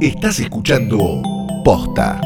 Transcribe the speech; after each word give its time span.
Estás 0.00 0.40
escuchando 0.40 1.20
Posta. 1.62 2.18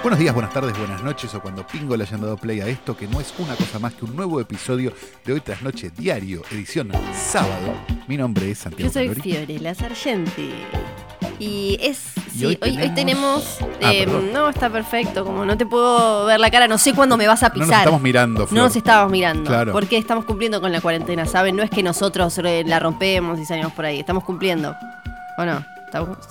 Buenos 0.00 0.20
días, 0.20 0.32
buenas 0.32 0.52
tardes, 0.54 0.78
buenas 0.78 1.02
noches 1.02 1.34
o 1.34 1.42
cuando 1.42 1.66
Pingo 1.66 1.96
le 1.96 2.04
hayan 2.04 2.20
dado 2.20 2.36
play 2.36 2.60
a 2.60 2.68
esto 2.68 2.96
que 2.96 3.08
no 3.08 3.20
es 3.20 3.34
una 3.38 3.56
cosa 3.56 3.80
más 3.80 3.94
que 3.94 4.04
un 4.04 4.14
nuevo 4.14 4.40
episodio 4.40 4.94
de 5.24 5.32
Hoy 5.32 5.40
Tras 5.40 5.60
Noche 5.62 5.90
Diario, 5.90 6.42
edición 6.52 6.92
sábado. 7.12 7.74
Mi 8.06 8.16
nombre 8.16 8.52
es 8.52 8.58
Santiago 8.58 8.88
Yo 8.88 8.92
soy 8.92 9.08
Calori. 9.08 9.22
Fiorella 9.22 9.74
Sargenti. 9.74 10.52
Y 11.40 11.78
es. 11.80 12.12
Sí, 12.38 12.46
hoy 12.46 12.58
hoy, 12.62 12.78
hoy 12.78 12.90
tenemos-. 12.94 13.58
Ah, 13.82 13.92
eh, 13.92 14.06
no, 14.06 14.48
está 14.48 14.70
perfecto. 14.70 15.24
Como 15.24 15.44
no 15.44 15.56
te 15.56 15.66
puedo 15.66 16.26
ver 16.26 16.40
la 16.40 16.50
cara, 16.50 16.68
no 16.68 16.78
sé 16.78 16.92
cuándo 16.94 17.16
me 17.16 17.26
vas 17.26 17.42
a 17.42 17.48
No 17.48 17.54
pisar. 17.54 17.68
nos 17.68 17.78
estamos 17.78 18.00
mirando, 18.02 18.46
Flor. 18.46 18.56
No 18.58 18.64
nos 18.64 18.76
estábamos 18.76 19.12
mirando. 19.12 19.44
Claro. 19.48 19.72
Porque 19.72 19.96
estamos 19.98 20.24
cumpliendo 20.24 20.60
con 20.60 20.72
la 20.72 20.80
cuarentena, 20.80 21.26
¿saben? 21.26 21.56
No 21.56 21.62
es 21.62 21.70
que 21.70 21.82
nosotros 21.82 22.36
eh, 22.38 22.62
la 22.66 22.78
rompemos 22.78 23.38
y 23.38 23.44
salimos 23.44 23.72
por 23.72 23.84
ahí. 23.84 23.98
Estamos 24.00 24.24
cumpliendo. 24.24 24.74
¿O 25.38 25.44
no? 25.44 25.64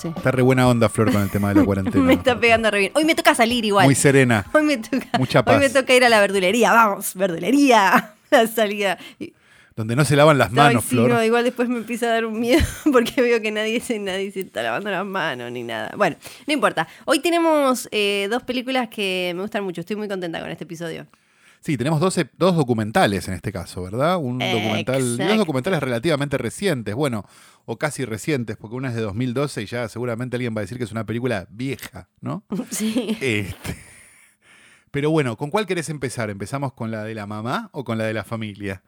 Está 0.04 0.30
re 0.32 0.44
buena 0.44 0.68
onda, 0.68 0.88
Flor, 0.88 1.12
con 1.12 1.22
el 1.24 1.32
tema 1.32 1.50
de 1.50 1.56
la 1.56 1.64
cuarentena. 1.66 2.04
me 2.04 2.14
está 2.14 2.40
pegando 2.40 2.70
re 2.70 2.78
bien. 2.80 2.92
Hoy 2.94 3.06
me 3.06 3.16
toca 3.16 3.34
salir 3.34 3.66
igual. 3.66 3.86
Muy 3.86 3.96
serena. 3.96 4.46
Hoy 4.54 4.62
me 4.64 4.78
toca. 4.78 5.08
Mucha 5.18 5.40
Hoy 5.40 5.46
paz. 5.46 5.60
me 5.60 5.70
toca 5.72 5.94
ir 5.96 6.06
a 6.06 6.10
la 6.10 6.20
verdulería. 6.20 6.72
Vamos, 6.74 7.16
verdulería. 7.16 8.14
La 8.30 8.46
salida. 8.46 8.98
Y- 9.20 9.34
Donde 9.78 9.96
no 9.96 10.04
se 10.04 10.16
lavan 10.18 10.38
las 10.40 10.50
Ay, 10.50 10.56
manos, 10.56 10.84
sí, 10.84 10.90
Flor. 10.96 11.10
no, 11.10 11.24
igual 11.24 11.44
después 11.46 11.70
me 11.70 11.78
empieza 11.78 12.08
a 12.08 12.10
dar 12.10 12.26
un 12.26 12.38
miedo 12.40 12.62
porque 12.92 13.22
veo 13.22 13.40
que 13.42 13.52
nadie 13.52 13.80
se, 13.80 13.98
nadie 14.00 14.32
se 14.32 14.42
está 14.42 14.62
lavando 14.64 14.90
las 14.92 15.06
manos 15.06 15.50
ni 15.54 15.64
nada. 15.64 15.94
Bueno, 15.96 16.18
no 16.48 16.54
importa. 16.54 16.88
Hoy 17.06 17.20
tenemos 17.20 17.88
eh, 17.92 18.28
dos 18.30 18.44
películas 18.44 18.90
que 18.90 19.32
me 19.36 19.44
gustan 19.44 19.64
mucho. 19.64 19.80
Estoy 19.82 19.96
muy 19.96 20.10
contenta 20.10 20.42
con 20.42 20.50
este 20.50 20.66
episodio. 20.66 21.08
Sí, 21.60 21.76
tenemos 21.78 22.00
dos, 22.00 22.18
ep- 22.18 22.30
dos 22.38 22.56
documentales 22.56 23.28
en 23.28 23.34
este 23.34 23.52
caso, 23.52 23.84
¿verdad? 23.84 24.18
Un 24.18 24.40
documental, 24.40 25.18
dos 25.18 25.38
documentales 25.38 25.80
relativamente 25.82 26.38
recientes, 26.38 26.94
bueno, 26.96 27.26
o 27.66 27.78
casi 27.78 28.06
recientes, 28.06 28.58
porque 28.58 28.76
una 28.76 28.90
es 28.90 28.96
de 28.96 29.02
2012 29.02 29.64
y 29.64 29.66
ya 29.66 29.90
seguramente 29.90 30.38
alguien 30.38 30.56
va 30.56 30.62
a 30.62 30.64
decir 30.64 30.78
que 30.78 30.84
es 30.86 30.92
una 30.92 31.06
película 31.06 31.48
vieja, 31.50 32.08
¿no? 32.22 32.44
Sí. 32.72 33.18
Este. 33.22 33.76
Pero 34.92 35.12
bueno, 35.12 35.36
¿con 35.38 35.50
cuál 35.52 35.66
querés 35.68 35.90
empezar? 35.90 36.30
¿Empezamos 36.30 36.74
con 36.74 36.90
la 36.92 37.04
de 37.04 37.14
la 37.14 37.28
mamá 37.28 37.70
o 37.74 37.84
con 37.84 37.98
la 37.98 38.06
de 38.06 38.14
la 38.14 38.24
familia? 38.24 38.82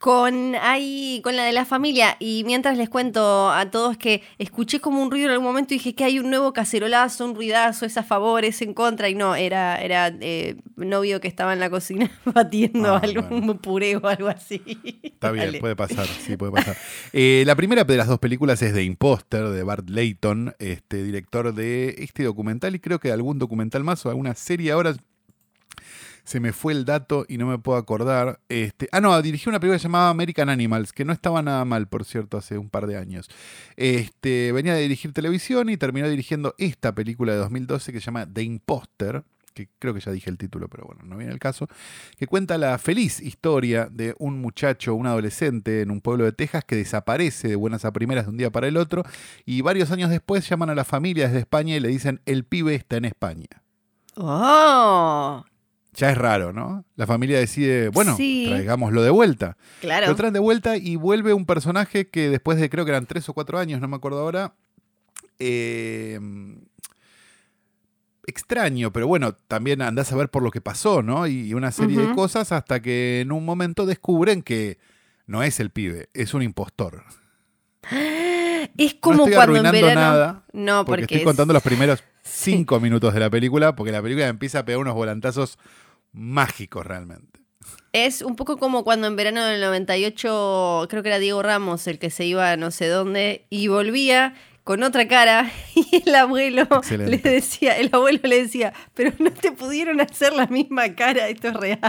Con 0.00 0.54
ahí, 0.62 1.20
con 1.22 1.36
la 1.36 1.44
de 1.44 1.52
la 1.52 1.66
familia. 1.66 2.16
Y 2.20 2.42
mientras 2.46 2.78
les 2.78 2.88
cuento 2.88 3.50
a 3.50 3.70
todos 3.70 3.98
que 3.98 4.22
escuché 4.38 4.80
como 4.80 5.02
un 5.02 5.10
ruido 5.10 5.26
en 5.26 5.32
algún 5.32 5.46
momento 5.48 5.74
y 5.74 5.76
dije 5.76 5.94
que 5.94 6.04
hay 6.04 6.18
un 6.18 6.30
nuevo 6.30 6.54
cacerolazo, 6.54 7.26
un 7.26 7.34
ruidazo, 7.34 7.84
es 7.84 7.98
a 7.98 8.02
favor, 8.02 8.46
es 8.46 8.62
en 8.62 8.72
contra. 8.72 9.10
Y 9.10 9.14
no, 9.14 9.34
era, 9.34 9.76
era 9.76 10.10
eh, 10.20 10.56
novio 10.76 11.20
que 11.20 11.28
estaba 11.28 11.52
en 11.52 11.60
la 11.60 11.68
cocina 11.68 12.10
batiendo 12.24 12.94
Ah, 12.94 13.00
algún 13.04 13.28
bueno. 13.28 13.60
puré 13.60 13.96
o 13.96 14.06
algo 14.06 14.28
así. 14.28 14.62
Está 15.02 15.32
bien, 15.32 15.44
Dale. 15.46 15.60
puede 15.60 15.76
pasar, 15.76 16.06
sí, 16.06 16.34
puede 16.38 16.52
pasar. 16.52 16.78
Eh, 17.12 17.42
la 17.46 17.54
primera 17.54 17.84
de 17.84 17.96
las 17.98 18.06
dos 18.08 18.18
películas 18.20 18.62
es 18.62 18.72
The 18.72 18.82
Imposter, 18.82 19.48
de 19.50 19.62
Bart 19.64 19.86
Layton, 19.90 20.54
este 20.58 21.04
director 21.04 21.52
de 21.54 21.96
este 21.98 22.24
documental 22.24 22.74
y 22.74 22.78
creo 22.78 23.00
que 23.00 23.08
de 23.08 23.14
algún 23.14 23.38
documental 23.38 23.84
más 23.84 24.06
o 24.06 24.08
alguna 24.08 24.34
serie. 24.34 24.72
Ahora 24.72 24.94
se 26.30 26.38
me 26.38 26.52
fue 26.52 26.72
el 26.72 26.84
dato 26.84 27.26
y 27.28 27.38
no 27.38 27.46
me 27.46 27.58
puedo 27.58 27.76
acordar. 27.76 28.38
Este, 28.48 28.88
ah, 28.92 29.00
no, 29.00 29.20
dirigió 29.20 29.50
una 29.50 29.58
película 29.58 29.78
llamada 29.78 30.10
American 30.10 30.48
Animals, 30.48 30.92
que 30.92 31.04
no 31.04 31.12
estaba 31.12 31.42
nada 31.42 31.64
mal, 31.64 31.88
por 31.88 32.04
cierto, 32.04 32.38
hace 32.38 32.56
un 32.56 32.70
par 32.70 32.86
de 32.86 32.96
años. 32.96 33.28
Este, 33.76 34.52
venía 34.52 34.72
de 34.74 34.82
dirigir 34.82 35.12
televisión 35.12 35.70
y 35.70 35.76
terminó 35.76 36.08
dirigiendo 36.08 36.54
esta 36.56 36.94
película 36.94 37.32
de 37.32 37.38
2012 37.38 37.92
que 37.92 37.98
se 37.98 38.06
llama 38.06 38.32
The 38.32 38.44
Imposter, 38.44 39.24
que 39.54 39.70
creo 39.80 39.92
que 39.92 39.98
ya 39.98 40.12
dije 40.12 40.30
el 40.30 40.38
título, 40.38 40.68
pero 40.68 40.84
bueno, 40.86 41.02
no 41.04 41.16
viene 41.16 41.32
el 41.32 41.40
caso 41.40 41.66
que 42.16 42.28
cuenta 42.28 42.56
la 42.58 42.78
feliz 42.78 43.20
historia 43.20 43.88
de 43.90 44.14
un 44.20 44.40
muchacho, 44.40 44.94
un 44.94 45.08
adolescente 45.08 45.80
en 45.80 45.90
un 45.90 46.00
pueblo 46.00 46.22
de 46.22 46.30
Texas 46.30 46.62
que 46.64 46.76
desaparece 46.76 47.48
de 47.48 47.56
buenas 47.56 47.84
a 47.84 47.92
primeras 47.92 48.26
de 48.26 48.30
un 48.30 48.36
día 48.36 48.50
para 48.52 48.68
el 48.68 48.76
otro 48.76 49.02
y 49.44 49.62
varios 49.62 49.90
años 49.90 50.10
después 50.10 50.48
llaman 50.48 50.70
a 50.70 50.76
la 50.76 50.84
familia 50.84 51.26
desde 51.26 51.40
España 51.40 51.74
y 51.74 51.80
le 51.80 51.88
dicen 51.88 52.20
el 52.24 52.44
pibe 52.44 52.76
está 52.76 52.98
en 52.98 53.06
España. 53.06 53.48
¡Oh! 54.14 55.44
Ya 55.92 56.10
es 56.10 56.16
raro, 56.18 56.52
¿no? 56.52 56.84
La 56.96 57.06
familia 57.06 57.38
decide, 57.38 57.88
bueno, 57.88 58.16
Sí. 58.16 58.46
traigámoslo 58.48 59.02
de 59.02 59.10
vuelta. 59.10 59.56
Claro. 59.80 60.06
Lo 60.06 60.14
traen 60.14 60.32
de 60.32 60.38
vuelta 60.38 60.76
y 60.76 60.96
vuelve 60.96 61.34
un 61.34 61.46
personaje 61.46 62.08
que 62.08 62.28
después 62.30 62.58
de 62.58 62.70
creo 62.70 62.84
que 62.84 62.92
eran 62.92 63.06
tres 63.06 63.28
o 63.28 63.34
cuatro 63.34 63.58
años, 63.58 63.80
no 63.80 63.88
me 63.88 63.96
acuerdo 63.96 64.20
ahora, 64.20 64.54
eh, 65.40 66.20
extraño, 68.26 68.92
pero 68.92 69.06
bueno, 69.08 69.32
también 69.34 69.82
andás 69.82 70.12
a 70.12 70.16
ver 70.16 70.28
por 70.28 70.42
lo 70.42 70.50
que 70.50 70.60
pasó, 70.60 71.02
¿no? 71.02 71.26
Y 71.26 71.54
una 71.54 71.72
serie 71.72 71.98
de 71.98 72.14
cosas 72.14 72.52
hasta 72.52 72.80
que 72.80 73.20
en 73.20 73.32
un 73.32 73.44
momento 73.44 73.86
descubren 73.86 74.42
que 74.42 74.78
no 75.26 75.42
es 75.42 75.58
el 75.60 75.70
pibe, 75.70 76.08
es 76.14 76.34
un 76.34 76.42
impostor. 76.42 77.02
Es 78.76 78.94
como 78.94 79.16
no 79.16 79.22
estoy 79.24 79.34
cuando 79.36 79.56
en 79.56 79.66
arruinando 79.66 79.86
verano. 79.86 80.00
nada, 80.00 80.44
no, 80.52 80.84
porque, 80.84 81.02
porque, 81.02 81.02
estoy 81.04 81.18
es- 81.18 81.24
contando 81.24 81.52
los 81.54 81.62
primeros 81.62 82.02
cinco 82.22 82.78
minutos 82.80 83.14
de 83.14 83.20
la 83.20 83.30
película, 83.30 83.74
porque 83.74 83.92
la 83.92 84.02
película 84.02 84.28
empieza 84.28 84.60
a 84.60 84.64
pegar 84.64 84.80
unos 84.80 84.94
volantazos 84.94 85.58
mágicos 86.12 86.86
realmente. 86.86 87.40
es 87.92 88.22
un 88.22 88.36
poco 88.36 88.58
como 88.58 88.84
cuando 88.84 89.06
en 89.06 89.16
verano 89.16 89.44
del 89.44 89.60
98, 89.60 90.86
creo 90.90 91.02
que 91.02 91.08
era 91.08 91.18
Diego 91.18 91.42
Ramos 91.42 91.86
el 91.86 91.98
que 91.98 92.10
se 92.10 92.24
iba 92.26 92.50
a 92.52 92.56
no 92.56 92.70
sé 92.70 92.88
dónde 92.88 93.46
y 93.50 93.68
volvía 93.68 94.34
con 94.64 94.82
otra 94.82 95.08
cara 95.08 95.50
y 95.74 96.02
el 96.06 96.14
abuelo 96.14 96.62
Excelente. 96.62 97.10
le 97.24 97.34
decía, 97.34 97.76
el 97.78 97.88
abuelo 97.92 98.20
le 98.24 98.42
decía, 98.42 98.72
pero 98.94 99.12
no 99.18 99.30
te 99.32 99.52
pudieron 99.52 100.00
hacer 100.00 100.32
la 100.34 100.46
misma 100.46 100.94
cara, 100.94 101.28
esto 101.28 101.48
es 101.48 101.54
real. 101.54 101.80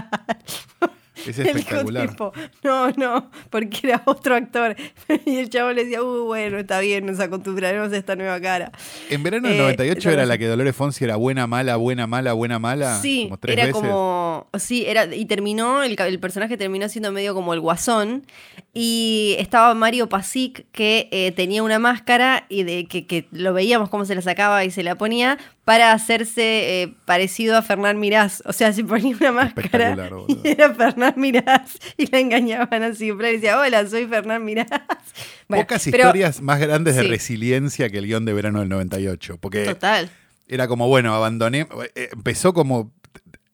Es 1.26 1.38
espectacular. 1.38 2.10
tipo, 2.10 2.32
no, 2.62 2.90
no, 2.92 3.30
porque 3.50 3.80
era 3.84 4.02
otro 4.06 4.34
actor. 4.34 4.76
Y 5.26 5.36
el 5.36 5.50
chavo 5.50 5.72
le 5.72 5.84
decía, 5.84 6.02
uh, 6.02 6.24
bueno, 6.24 6.58
está 6.58 6.80
bien, 6.80 7.06
nos 7.06 7.20
acostumbraremos 7.20 7.92
a 7.92 7.96
esta 7.96 8.16
nueva 8.16 8.40
cara. 8.40 8.72
En 9.10 9.22
verano 9.22 9.48
del 9.48 9.56
Eh, 9.56 9.62
98 9.62 10.08
no 10.08 10.12
era 10.14 10.26
la 10.26 10.38
que 10.38 10.46
Dolores 10.46 10.74
Fonsi 10.74 11.04
era 11.04 11.16
buena, 11.16 11.46
mala, 11.46 11.76
buena, 11.76 12.06
mala, 12.06 12.32
buena, 12.32 12.58
mala. 12.58 12.98
Sí, 13.00 13.24
como 13.24 13.38
tres 13.38 13.54
era 13.56 13.66
veces. 13.66 13.80
como. 13.80 14.48
Sí, 14.58 14.84
era. 14.86 15.14
Y 15.14 15.26
terminó, 15.26 15.82
el, 15.82 15.98
el 15.98 16.18
personaje 16.20 16.56
terminó 16.56 16.88
siendo 16.88 17.12
medio 17.12 17.34
como 17.34 17.54
el 17.54 17.60
guasón. 17.60 18.26
Y 18.74 19.36
estaba 19.38 19.74
Mario 19.74 20.08
Pasic, 20.08 20.64
que 20.72 21.08
eh, 21.12 21.32
tenía 21.32 21.62
una 21.62 21.78
máscara 21.78 22.46
y 22.48 22.62
de 22.62 22.86
que, 22.86 23.06
que 23.06 23.26
lo 23.30 23.52
veíamos 23.52 23.90
cómo 23.90 24.06
se 24.06 24.14
la 24.14 24.22
sacaba 24.22 24.64
y 24.64 24.70
se 24.70 24.82
la 24.82 24.96
ponía 24.96 25.38
para 25.64 25.92
hacerse 25.92 26.82
eh, 26.82 26.94
parecido 27.04 27.56
a 27.56 27.62
Fernán 27.62 28.00
Mirás. 28.00 28.42
O 28.46 28.52
sea, 28.52 28.72
se 28.72 28.82
ponía 28.84 29.16
una 29.16 29.32
máscara 29.32 29.96
y 30.28 30.48
era 30.48 30.74
Fernán 30.74 31.14
Mirás 31.16 31.78
y 31.96 32.10
la 32.10 32.18
engañaban 32.18 32.82
así. 32.82 33.08
Y 33.10 33.14
decía, 33.16 33.58
hola, 33.60 33.86
soy 33.88 34.06
Fernán 34.06 34.44
Mirás. 34.44 34.68
Bueno, 35.48 35.64
Pocas 35.64 35.84
pero- 35.84 36.04
historias 36.06 36.40
más 36.40 36.58
grandes 36.60 36.96
de 36.96 37.02
sí. 37.02 37.08
resiliencia 37.08 37.90
que 37.90 37.98
el 37.98 38.06
guion 38.06 38.24
de 38.24 38.32
verano 38.32 38.60
del 38.60 38.70
98. 38.70 39.36
Porque 39.38 39.64
Total. 39.64 40.08
era 40.48 40.66
como, 40.66 40.88
bueno, 40.88 41.14
abandoné. 41.14 41.66
eh, 41.94 42.08
Empezó 42.12 42.54
como. 42.54 42.90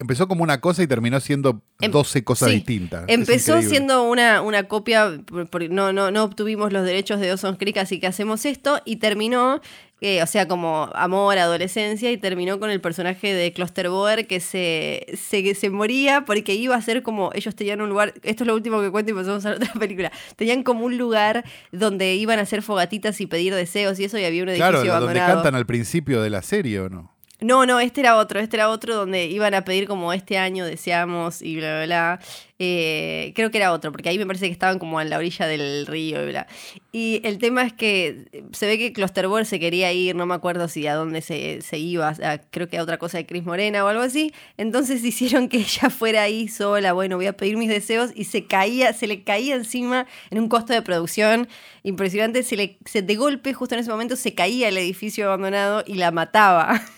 Empezó 0.00 0.28
como 0.28 0.44
una 0.44 0.60
cosa 0.60 0.82
y 0.82 0.86
terminó 0.86 1.18
siendo 1.18 1.60
Em- 1.80 1.90
12 1.90 2.22
cosas 2.22 2.50
sí. 2.50 2.54
distintas. 2.56 3.04
Empezó 3.08 3.60
siendo 3.62 4.04
una, 4.08 4.42
una 4.42 4.62
copia, 4.64 5.20
por- 5.26 5.48
por- 5.50 5.68
no, 5.70 5.92
no, 5.92 6.10
no 6.12 6.22
obtuvimos 6.24 6.72
los 6.72 6.84
derechos 6.84 7.18
de 7.18 7.26
Dawson's 7.26 7.58
Creek, 7.58 7.78
así 7.78 7.98
que 7.98 8.06
hacemos 8.06 8.44
esto, 8.44 8.80
y 8.84 8.96
terminó, 8.96 9.60
eh, 10.00 10.22
o 10.22 10.26
sea, 10.28 10.46
como 10.46 10.88
amor, 10.94 11.36
adolescencia, 11.38 12.12
y 12.12 12.16
terminó 12.16 12.60
con 12.60 12.70
el 12.70 12.80
personaje 12.80 13.34
de 13.34 13.52
Klosterboer 13.52 14.28
que 14.28 14.38
se, 14.38 15.04
se, 15.20 15.54
se 15.56 15.68
moría 15.70 16.24
porque 16.24 16.54
iba 16.54 16.76
a 16.76 16.80
ser 16.82 17.02
como, 17.02 17.32
ellos 17.34 17.56
tenían 17.56 17.80
un 17.80 17.88
lugar, 17.88 18.14
esto 18.22 18.44
es 18.44 18.46
lo 18.46 18.54
último 18.54 18.80
que 18.80 18.92
cuento 18.92 19.10
y 19.10 19.14
pasamos 19.14 19.44
a 19.46 19.50
la 19.50 19.56
otra 19.56 19.72
película, 19.80 20.12
tenían 20.36 20.62
como 20.62 20.84
un 20.84 20.96
lugar 20.96 21.44
donde 21.72 22.14
iban 22.14 22.38
a 22.38 22.42
hacer 22.42 22.62
fogatitas 22.62 23.20
y 23.20 23.26
pedir 23.26 23.52
deseos 23.52 23.98
y 23.98 24.04
eso, 24.04 24.16
y 24.16 24.24
había 24.24 24.44
un 24.44 24.50
edificio 24.50 24.70
Claro, 24.70 24.84
la- 24.84 25.00
donde 25.00 25.18
abandonado. 25.18 25.34
cantan 25.42 25.54
al 25.56 25.66
principio 25.66 26.22
de 26.22 26.30
la 26.30 26.42
serie, 26.42 26.78
¿o 26.78 26.88
no? 26.88 27.17
No, 27.40 27.66
no, 27.66 27.78
este 27.78 28.00
era 28.00 28.16
otro, 28.16 28.40
este 28.40 28.56
era 28.56 28.68
otro 28.68 28.96
donde 28.96 29.26
iban 29.26 29.54
a 29.54 29.62
pedir 29.64 29.86
como 29.86 30.12
este 30.12 30.38
año 30.38 30.64
deseamos 30.64 31.40
y 31.40 31.54
bla, 31.54 31.76
bla, 31.76 31.86
bla. 31.86 32.20
Eh, 32.58 33.32
creo 33.36 33.52
que 33.52 33.58
era 33.58 33.72
otro, 33.72 33.92
porque 33.92 34.08
ahí 34.08 34.18
me 34.18 34.26
parece 34.26 34.46
que 34.46 34.52
estaban 34.52 34.80
como 34.80 35.00
en 35.00 35.08
la 35.08 35.18
orilla 35.18 35.46
del 35.46 35.86
río 35.86 36.20
y 36.24 36.26
bla. 36.26 36.48
Y 36.90 37.20
el 37.22 37.38
tema 37.38 37.62
es 37.62 37.72
que 37.72 38.26
se 38.52 38.66
ve 38.66 38.76
que 38.76 38.92
Klosterboer 38.92 39.46
se 39.46 39.60
quería 39.60 39.92
ir, 39.92 40.16
no 40.16 40.26
me 40.26 40.34
acuerdo 40.34 40.66
si 40.66 40.84
a 40.88 40.96
dónde 40.96 41.22
se, 41.22 41.62
se 41.62 41.78
iba, 41.78 42.08
a- 42.08 42.38
creo 42.50 42.66
que 42.68 42.76
a 42.78 42.82
otra 42.82 42.98
cosa 42.98 43.18
de 43.18 43.26
Cris 43.26 43.44
Morena 43.44 43.84
o 43.84 43.86
algo 43.88 44.02
así. 44.02 44.32
Entonces 44.56 45.04
hicieron 45.04 45.48
que 45.48 45.58
ella 45.58 45.90
fuera 45.90 46.22
ahí 46.24 46.48
sola, 46.48 46.92
bueno, 46.92 47.14
voy 47.16 47.26
a 47.26 47.36
pedir 47.36 47.56
mis 47.56 47.68
deseos 47.68 48.10
y 48.16 48.24
se 48.24 48.46
caía, 48.46 48.92
se 48.92 49.06
le 49.06 49.22
caía 49.22 49.54
encima 49.54 50.08
en 50.30 50.40
un 50.40 50.48
costo 50.48 50.72
de 50.72 50.82
producción 50.82 51.46
impresionante, 51.84 52.42
se 52.42 52.56
le, 52.56 52.78
se, 52.84 53.00
de 53.02 53.14
golpe 53.14 53.54
justo 53.54 53.76
en 53.76 53.80
ese 53.82 53.90
momento 53.92 54.16
se 54.16 54.34
caía 54.34 54.66
el 54.68 54.76
edificio 54.78 55.26
abandonado 55.26 55.84
y 55.86 55.94
la 55.94 56.10
mataba. 56.10 56.82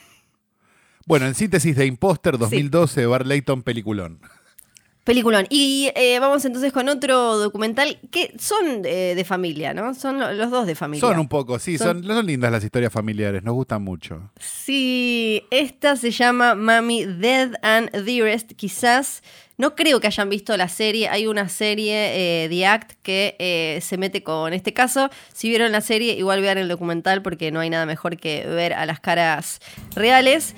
Bueno, 1.07 1.27
en 1.27 1.35
síntesis 1.35 1.75
de 1.77 1.87
Imposter 1.87 2.39
2012 2.39 3.01
de 3.01 3.07
Bar 3.07 3.27
Layton, 3.27 3.63
peliculón. 3.63 4.21
Peliculón. 5.03 5.47
Y 5.49 5.91
eh, 5.97 6.19
vamos 6.21 6.45
entonces 6.45 6.73
con 6.73 6.89
otro 6.89 7.39
documental 7.39 7.99
que 8.13 8.33
son 8.39 8.83
eh, 8.85 9.15
de 9.17 9.25
familia, 9.25 9.73
¿no? 9.75 9.95
Son 9.95 10.21
lo- 10.21 10.33
los 10.35 10.51
dos 10.51 10.67
de 10.67 10.75
familia. 10.75 11.01
Son 11.01 11.19
un 11.19 11.27
poco, 11.27 11.59
sí, 11.59 11.79
son, 11.79 12.05
son 12.05 12.27
lindas 12.27 12.53
las 12.53 12.63
historias 12.63 12.93
familiares, 12.93 13.43
nos 13.43 13.55
gustan 13.55 13.83
mucho. 13.83 14.31
Sí, 14.39 15.43
esta 15.51 15.97
se 15.97 16.11
llama 16.11 16.55
Mami 16.55 17.07
Dead 17.07 17.53
and 17.63 17.91
Dearest. 18.05 18.53
Quizás, 18.53 19.23
no 19.57 19.75
creo 19.75 20.01
que 20.01 20.07
hayan 20.07 20.29
visto 20.29 20.57
la 20.57 20.69
serie. 20.69 21.09
Hay 21.09 21.27
una 21.27 21.49
serie, 21.49 22.45
eh, 22.45 22.49
The 22.51 22.67
Act, 22.67 22.93
que 23.03 23.79
se 23.83 23.97
mete 23.97 24.23
con 24.23 24.53
este 24.53 24.75
caso. 24.75 25.09
Si 25.33 25.49
vieron 25.49 25.73
la 25.73 25.81
serie, 25.81 26.13
igual 26.13 26.41
vean 26.43 26.59
el 26.59 26.69
documental 26.69 27.23
porque 27.23 27.51
no 27.51 27.61
hay 27.61 27.71
nada 27.71 27.87
mejor 27.87 28.17
que 28.19 28.47
ver 28.47 28.75
a 28.75 28.85
las 28.87 29.01
caras 29.01 29.61
reales. 29.97 30.55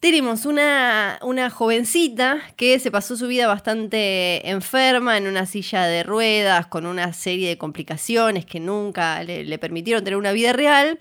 Tenemos 0.00 0.46
una, 0.46 1.18
una 1.20 1.50
jovencita 1.50 2.40
que 2.56 2.78
se 2.78 2.90
pasó 2.90 3.18
su 3.18 3.26
vida 3.26 3.46
bastante 3.46 4.48
enferma 4.48 5.18
en 5.18 5.26
una 5.26 5.44
silla 5.44 5.84
de 5.84 6.02
ruedas, 6.02 6.66
con 6.66 6.86
una 6.86 7.12
serie 7.12 7.50
de 7.50 7.58
complicaciones 7.58 8.46
que 8.46 8.60
nunca 8.60 9.22
le, 9.22 9.44
le 9.44 9.58
permitieron 9.58 10.02
tener 10.02 10.16
una 10.16 10.32
vida 10.32 10.54
real. 10.54 11.00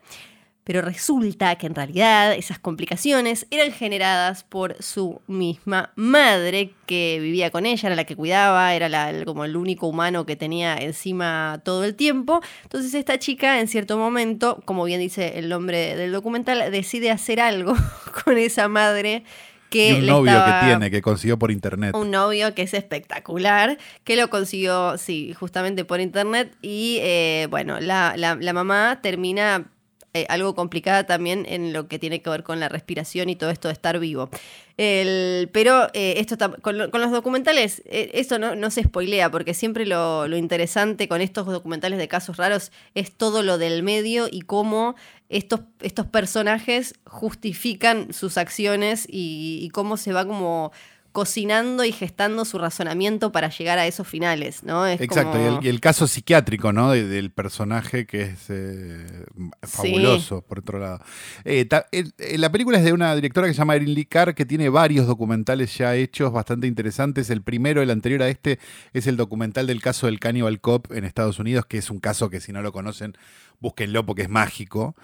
Pero 0.69 0.83
resulta 0.83 1.55
que 1.55 1.65
en 1.65 1.73
realidad 1.73 2.31
esas 2.35 2.59
complicaciones 2.59 3.47
eran 3.49 3.71
generadas 3.71 4.43
por 4.43 4.75
su 4.83 5.19
misma 5.25 5.91
madre 5.95 6.73
que 6.85 7.17
vivía 7.19 7.49
con 7.49 7.65
ella, 7.65 7.87
era 7.89 7.95
la 7.95 8.03
que 8.03 8.15
cuidaba, 8.15 8.75
era 8.75 8.87
la- 8.87 9.09
el- 9.09 9.25
como 9.25 9.45
el 9.45 9.57
único 9.57 9.87
humano 9.87 10.27
que 10.27 10.35
tenía 10.35 10.77
encima 10.77 11.59
todo 11.65 11.83
el 11.85 11.95
tiempo. 11.95 12.41
Entonces 12.61 12.93
esta 12.93 13.17
chica 13.17 13.59
en 13.59 13.67
cierto 13.67 13.97
momento, 13.97 14.61
como 14.65 14.83
bien 14.83 14.99
dice 14.99 15.39
el 15.39 15.49
nombre 15.49 15.95
del 15.95 16.11
documental, 16.11 16.71
decide 16.71 17.09
hacer 17.09 17.39
algo 17.39 17.73
con 18.23 18.37
esa 18.37 18.67
madre 18.67 19.23
que 19.71 19.89
y 19.89 19.93
un 20.01 20.05
novio 20.05 20.31
estaba- 20.33 20.59
que 20.61 20.67
tiene, 20.67 20.91
que 20.91 21.01
consiguió 21.01 21.39
por 21.39 21.49
internet. 21.49 21.95
un 21.95 22.11
novio 22.11 22.53
que 22.53 22.61
es 22.61 22.75
espectacular, 22.75 23.79
que 24.03 24.15
lo 24.15 24.29
consiguió, 24.29 24.99
sí, 24.99 25.33
justamente 25.33 25.83
por 25.83 25.99
internet. 25.99 26.55
Y 26.61 26.99
eh, 27.01 27.47
bueno, 27.49 27.79
la, 27.79 28.13
la- 28.17 28.35
la 28.35 28.53
mamá 28.53 28.99
termina 29.01 29.65
eh, 30.13 30.25
algo 30.29 30.55
complicada 30.55 31.05
también 31.05 31.45
en 31.47 31.71
lo 31.71 31.87
que 31.87 31.99
tiene 31.99 32.21
que 32.21 32.31
ver 32.31 32.41
con 32.41 32.59
la 32.59 32.67
respiración 32.67 33.29
y 33.29 33.35
todo 33.35 33.51
esto 33.51 33.67
de 33.67 33.73
estar 33.73 33.99
vivo. 33.99 34.29
Pero 34.75 35.89
eh, 35.93 36.15
esto 36.17 36.35
con, 36.61 36.89
con 36.89 37.01
los 37.01 37.11
documentales, 37.11 37.83
eh, 37.85 38.09
esto 38.13 38.39
no, 38.39 38.71
se 38.71 38.83
spoilea, 38.83 39.29
porque 39.29 39.53
siempre 39.53 39.85
lo, 39.85 40.25
interesante 40.35 41.07
con 41.07 41.21
estos 41.21 41.45
documentales 41.45 41.99
de 41.99 42.07
casos 42.07 42.37
raros 42.37 42.71
es 42.95 43.11
todo 43.11 43.43
lo 43.43 43.57
del 43.59 43.83
medio 43.83 44.27
y 44.31 44.41
cómo 44.41 44.95
estos, 45.27 45.61
estos 45.81 46.07
personajes 46.07 46.95
justifican 47.05 48.11
sus 48.11 48.37
acciones 48.37 49.05
y 49.07 49.69
cómo 49.73 49.95
se 49.97 50.11
va 50.11 50.25
como 50.25 50.71
cocinando 51.19 51.83
y 51.83 51.91
gestando 51.91 52.45
su 52.45 52.57
razonamiento 52.57 53.33
para 53.33 53.49
llegar 53.49 53.77
a 53.77 53.85
esos 53.85 54.07
finales, 54.07 54.63
¿no? 54.63 54.85
Es 54.87 55.01
Exacto, 55.01 55.33
como- 55.33 55.43
y, 55.43 55.57
el, 55.57 55.65
y 55.65 55.67
el 55.67 55.81
caso 55.81 56.07
psiquiátrico, 56.07 56.71
¿no? 56.71 56.91
De- 56.91 57.05
del 57.05 57.29
personaje 57.29 58.05
que 58.05 58.21
es 58.21 58.45
eh, 58.47 59.25
fabuloso, 59.63 60.41
por 60.43 60.59
otro 60.59 60.79
lado. 60.79 61.01
Eh, 61.43 61.65
ta- 61.65 61.87
el- 61.91 62.13
eh, 62.19 62.37
la 62.37 62.49
película 62.53 62.77
es 62.77 62.85
de 62.85 62.93
una 62.93 63.13
directora 63.15 63.47
que 63.47 63.53
se 63.53 63.57
llama 63.57 63.75
Erin 63.75 63.93
Lee 63.93 64.05
Carr, 64.05 64.33
que 64.33 64.45
tiene 64.45 64.69
varios 64.69 65.07
documentales 65.07 65.77
ya 65.77 65.93
hechos 65.93 66.31
bastante 66.31 66.67
interesantes. 66.67 67.29
El 67.29 67.41
primero, 67.41 67.81
el 67.81 67.89
anterior 67.91 68.23
a 68.23 68.29
este, 68.29 68.59
es 68.93 69.05
el 69.05 69.17
documental 69.17 69.67
del 69.67 69.81
caso 69.81 70.05
del 70.05 70.21
Cannibal 70.21 70.61
Cop 70.61 70.89
en 70.93 71.03
Estados 71.03 71.37
Unidos, 71.37 71.65
que 71.65 71.79
es 71.79 71.89
un 71.89 71.99
caso 71.99 72.29
que 72.29 72.39
si 72.39 72.53
no 72.53 72.61
lo 72.61 72.71
conocen, 72.71 73.17
búsquenlo 73.59 74.05
porque 74.05 74.21
es 74.21 74.29
mágico. 74.29 74.95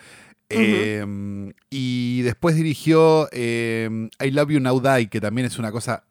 Eh, 0.50 1.53
y 1.69 2.21
después 2.21 2.56
dirigió 2.56 3.27
eh, 3.31 4.09
I 4.24 4.31
Love 4.31 4.50
You 4.51 4.59
Now 4.59 4.80
Die, 4.81 5.07
que 5.09 5.19
también 5.21 5.47
es 5.47 5.57
una 5.59 5.71
cosa 5.71 6.03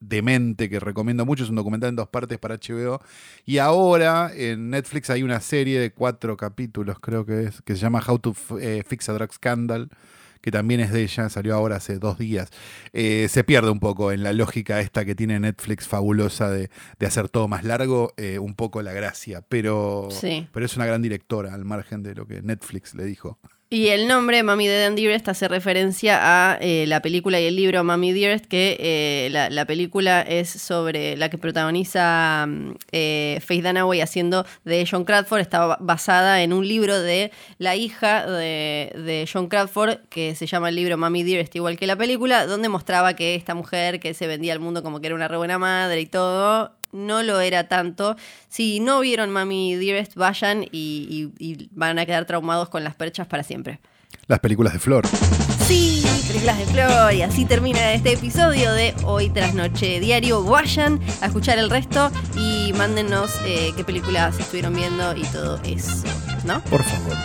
demente 0.00 0.68
que 0.68 0.78
recomiendo 0.80 1.24
mucho. 1.24 1.44
Es 1.44 1.50
un 1.50 1.56
documental 1.56 1.90
en 1.90 1.96
dos 1.96 2.08
partes 2.08 2.38
para 2.38 2.56
HBO. 2.56 3.00
Y 3.44 3.58
ahora 3.58 4.30
en 4.34 4.70
Netflix 4.70 5.10
hay 5.10 5.22
una 5.22 5.40
serie 5.40 5.80
de 5.80 5.92
cuatro 5.92 6.36
capítulos, 6.36 6.98
creo 7.00 7.24
que 7.24 7.44
es, 7.44 7.62
que 7.62 7.74
se 7.74 7.80
llama 7.80 8.02
How 8.06 8.18
to 8.18 8.30
F- 8.32 8.54
eh, 8.60 8.82
Fix 8.86 9.08
a 9.08 9.12
Drug 9.14 9.32
Scandal. 9.32 9.88
Que 10.42 10.52
también 10.52 10.78
es 10.78 10.92
de 10.92 11.02
ella, 11.02 11.28
salió 11.28 11.56
ahora 11.56 11.76
hace 11.76 11.98
dos 11.98 12.18
días. 12.18 12.50
Eh, 12.92 13.26
se 13.28 13.42
pierde 13.42 13.68
un 13.70 13.80
poco 13.80 14.12
en 14.12 14.22
la 14.22 14.32
lógica 14.32 14.80
esta 14.80 15.04
que 15.04 15.16
tiene 15.16 15.40
Netflix 15.40 15.88
fabulosa 15.88 16.50
de, 16.50 16.70
de 17.00 17.06
hacer 17.06 17.28
todo 17.28 17.48
más 17.48 17.64
largo, 17.64 18.12
eh, 18.16 18.38
un 18.38 18.54
poco 18.54 18.80
la 18.80 18.92
gracia. 18.92 19.40
Pero, 19.48 20.06
Sí. 20.12 20.46
pero 20.52 20.64
es 20.64 20.76
una 20.76 20.86
gran 20.86 21.02
directora, 21.02 21.52
al 21.52 21.64
margen 21.64 22.04
de 22.04 22.14
lo 22.14 22.28
que 22.28 22.42
Netflix 22.42 22.94
le 22.94 23.04
dijo. 23.06 23.40
Y 23.68 23.88
el 23.88 24.06
nombre 24.06 24.44
Mami 24.44 24.68
Dead 24.68 24.86
and 24.86 24.96
Dearest 24.96 25.28
hace 25.28 25.48
referencia 25.48 26.20
a 26.22 26.56
eh, 26.60 26.84
la 26.86 27.02
película 27.02 27.40
y 27.40 27.46
el 27.46 27.56
libro 27.56 27.82
Mami 27.82 28.12
Dearest, 28.12 28.46
que 28.46 28.76
eh, 28.78 29.28
la, 29.32 29.50
la 29.50 29.64
película 29.64 30.20
es 30.22 30.48
sobre 30.48 31.16
la 31.16 31.30
que 31.30 31.36
protagoniza 31.36 32.46
mm, 32.46 32.74
eh, 32.92 33.40
Faith 33.44 33.64
Dunaway 33.64 34.00
haciendo 34.02 34.46
de 34.64 34.86
John 34.88 35.04
Crawford. 35.04 35.40
Está 35.40 35.66
ba- 35.66 35.78
basada 35.80 36.44
en 36.44 36.52
un 36.52 36.66
libro 36.66 37.00
de 37.00 37.32
la 37.58 37.74
hija 37.74 38.24
de, 38.24 38.92
de 38.94 39.28
John 39.30 39.48
Crawford, 39.48 39.98
que 40.10 40.36
se 40.36 40.46
llama 40.46 40.68
el 40.68 40.76
libro 40.76 40.96
Mami 40.96 41.24
Dearest, 41.24 41.56
igual 41.56 41.76
que 41.76 41.88
la 41.88 41.96
película, 41.96 42.46
donde 42.46 42.68
mostraba 42.68 43.14
que 43.16 43.34
esta 43.34 43.56
mujer 43.56 43.98
que 43.98 44.14
se 44.14 44.28
vendía 44.28 44.52
al 44.52 44.60
mundo 44.60 44.84
como 44.84 45.00
que 45.00 45.08
era 45.08 45.16
una 45.16 45.26
re 45.26 45.38
buena 45.38 45.58
madre 45.58 46.00
y 46.00 46.06
todo, 46.06 46.70
no 46.96 47.22
lo 47.22 47.40
era 47.40 47.68
tanto. 47.68 48.16
Si 48.48 48.80
no 48.80 49.00
vieron 49.00 49.30
Mami 49.30 49.74
Dearest, 49.76 50.14
vayan 50.14 50.64
y, 50.64 51.30
y- 51.38 51.44
y 51.52 51.68
van 51.72 51.98
a 51.98 52.06
quedar 52.06 52.24
traumados 52.24 52.68
con 52.68 52.82
las 52.84 52.94
perchas 52.94 53.26
para 53.26 53.42
siempre. 53.42 53.78
Las 54.26 54.40
películas 54.40 54.72
de 54.72 54.78
Flor. 54.80 55.06
Sí, 55.66 56.04
películas 56.26 56.58
de 56.58 56.66
Flor. 56.66 57.14
Y 57.14 57.22
así 57.22 57.44
termina 57.44 57.92
este 57.92 58.12
episodio 58.14 58.72
de 58.72 58.94
Hoy 59.04 59.30
tras 59.30 59.54
Noche 59.54 60.00
Diario. 60.00 60.42
Vayan 60.42 61.00
a 61.20 61.26
escuchar 61.26 61.58
el 61.58 61.70
resto 61.70 62.10
y 62.36 62.72
mándenos 62.74 63.30
eh, 63.44 63.72
qué 63.76 63.84
películas 63.84 64.38
estuvieron 64.38 64.74
viendo 64.74 65.16
y 65.16 65.22
todo 65.24 65.60
eso, 65.64 66.04
¿no? 66.44 66.60
Por 66.64 66.82
favor. 66.82 67.16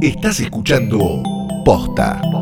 Estás 0.00 0.40
escuchando 0.40 1.22
Posta. 1.68 2.37